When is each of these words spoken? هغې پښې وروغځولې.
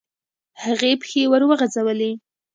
هغې 0.63 0.91
پښې 1.01 1.21
وروغځولې. 1.31 2.11